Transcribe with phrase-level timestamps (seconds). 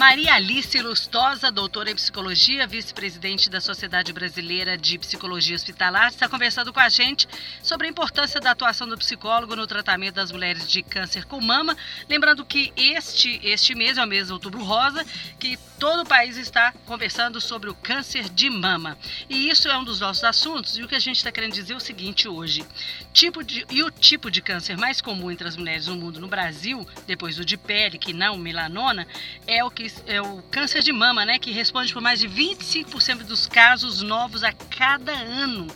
[0.00, 6.72] Maria Alice Lustosa, doutora em psicologia, vice-presidente da Sociedade Brasileira de Psicologia Hospitalar, está conversando
[6.72, 7.28] com a gente
[7.62, 11.76] sobre a importância da atuação do psicólogo no tratamento das mulheres de câncer com mama.
[12.08, 15.04] Lembrando que este, este mês é o mês de outubro rosa,
[15.38, 18.96] que todo o país está conversando sobre o câncer de mama.
[19.28, 20.78] E isso é um dos nossos assuntos.
[20.78, 22.64] E o que a gente está querendo dizer é o seguinte hoje.
[23.12, 26.28] Tipo de, e o tipo de câncer mais comum entre as mulheres no mundo no
[26.28, 29.06] Brasil, depois do de pele, que não melanona,
[29.46, 33.24] é o que é o câncer de mama, né, que responde por mais de 25%
[33.24, 35.66] dos casos novos a cada ano.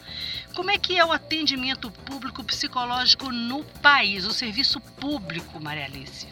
[0.55, 6.29] Como é que é o atendimento público psicológico no país, o serviço público, Maria Alice?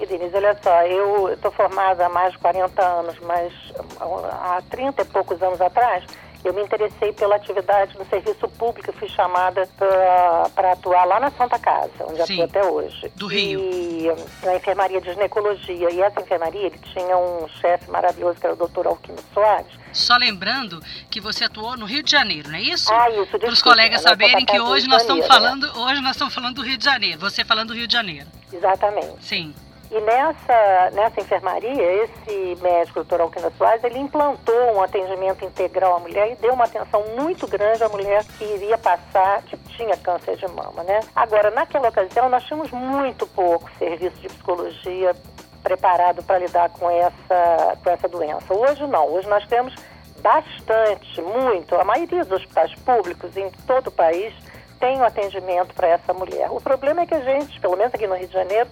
[0.00, 3.52] E Denise, olha só, eu estou formada há mais de 40 anos, mas
[4.00, 6.04] há 30 e poucos anos atrás,
[6.44, 11.58] eu me interessei pela atividade no serviço público, fui chamada para atuar lá na Santa
[11.58, 13.12] Casa, onde Sim, atuo até hoje.
[13.16, 13.60] Do Rio.
[13.60, 14.06] E
[14.44, 15.90] na enfermaria de ginecologia.
[15.90, 19.72] E essa enfermaria, ele tinha um chefe maravilhoso, que era o doutor Alquino Soares.
[19.92, 20.80] Só lembrando
[21.10, 22.92] que você atuou no Rio de Janeiro, não é isso?
[22.92, 23.38] Ah, isso.
[23.38, 26.78] Para os colegas saberem que hoje nós estamos falando, hoje nós estamos falando do Rio
[26.78, 27.18] de Janeiro.
[27.20, 28.26] Você falando do Rio de Janeiro.
[28.52, 29.16] Exatamente.
[29.20, 29.54] Sim.
[29.90, 35.98] E nessa, nessa enfermaria, esse médico, doutor Alquina Soares, ele implantou um atendimento integral à
[35.98, 40.36] mulher e deu uma atenção muito grande à mulher que iria passar, que tinha câncer
[40.36, 41.00] de mama, né?
[41.14, 45.12] Agora, naquela ocasião, nós tínhamos muito pouco serviço de psicologia
[45.60, 48.54] preparado para lidar com essa, com essa doença.
[48.54, 49.74] Hoje não, hoje nós temos
[50.20, 54.32] bastante, muito, a maioria dos hospitais públicos em todo o país
[54.78, 56.48] tem um atendimento para essa mulher.
[56.50, 58.70] O problema é que a gente, pelo menos aqui no Rio de Janeiro,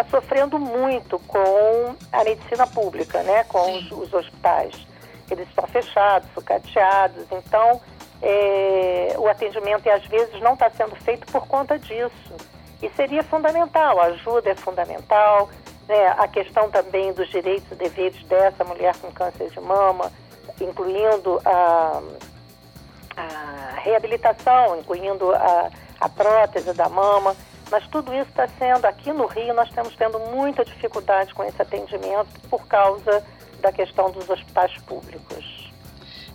[0.00, 3.44] está sofrendo muito com a medicina pública, né?
[3.44, 4.74] com os, os, hospitais.
[5.30, 7.80] Eles estão fechados, sucateados, então
[8.22, 12.34] é, o atendimento às vezes não está sendo feito por conta disso.
[12.80, 15.50] E seria fundamental, a ajuda é fundamental,
[15.88, 16.14] né?
[16.16, 20.12] a questão também dos direitos e deveres dessa mulher com câncer de mama,
[20.60, 22.00] incluindo a,
[23.16, 27.34] a reabilitação, incluindo a, a prótese da mama.
[27.70, 31.60] Mas tudo isso está sendo, aqui no Rio, nós estamos tendo muita dificuldade com esse
[31.60, 33.24] atendimento por causa
[33.60, 35.68] da questão dos hospitais públicos.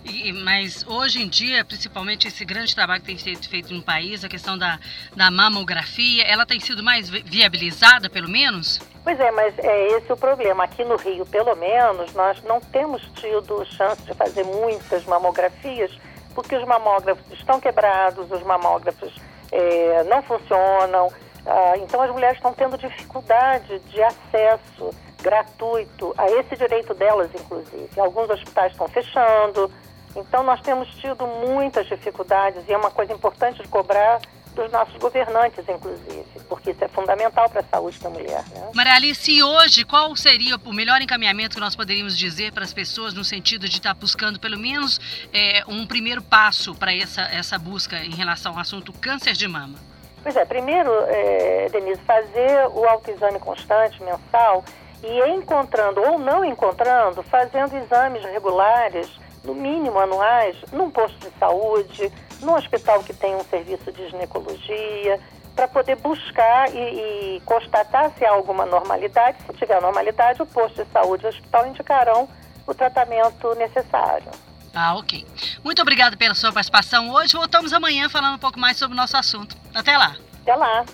[0.04, 4.22] E, mas hoje em dia, principalmente esse grande trabalho que tem sido feito no país,
[4.22, 4.78] a questão da,
[5.16, 8.80] da mamografia, ela tem sido mais viabilizada, pelo menos?
[9.02, 10.64] Pois é, mas é esse o problema.
[10.64, 15.90] Aqui no Rio, pelo menos, nós não temos tido chance de fazer muitas mamografias,
[16.34, 19.14] porque os mamógrafos estão quebrados, os mamógrafos
[19.50, 21.10] é, não funcionam,
[21.46, 24.90] ah, então, as mulheres estão tendo dificuldade de acesso
[25.22, 27.88] gratuito a esse direito delas, inclusive.
[27.98, 29.70] Alguns hospitais estão fechando.
[30.16, 34.20] Então, nós temos tido muitas dificuldades e é uma coisa importante de cobrar
[34.54, 38.44] dos nossos governantes, inclusive, porque isso é fundamental para a saúde da mulher.
[38.50, 38.70] Né?
[38.72, 43.12] Maria Alice, hoje, qual seria o melhor encaminhamento que nós poderíamos dizer para as pessoas
[43.12, 45.00] no sentido de estar buscando pelo menos
[45.32, 49.93] é, um primeiro passo para essa, essa busca em relação ao assunto câncer de mama?
[50.24, 54.64] Pois é, primeiro, é, Denise, fazer o autoexame constante, mensal,
[55.02, 59.06] e encontrando ou não encontrando, fazendo exames regulares,
[59.44, 65.20] no mínimo anuais, num posto de saúde, num hospital que tem um serviço de ginecologia,
[65.54, 69.36] para poder buscar e, e, constatar se há alguma normalidade.
[69.44, 72.26] Se tiver normalidade, o posto de saúde e o hospital indicarão
[72.66, 74.30] o tratamento necessário.
[74.74, 75.24] Ah, ok.
[75.62, 77.34] Muito obrigada pela sua participação hoje.
[77.34, 79.56] Voltamos amanhã falando um pouco mais sobre o nosso assunto.
[79.74, 80.16] Até lá.
[80.42, 80.84] Até lá.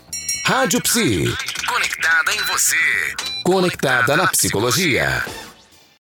[0.46, 1.34] Rádio Psi.
[1.66, 2.76] Conectada em você.
[3.44, 5.24] Conectada na psicologia.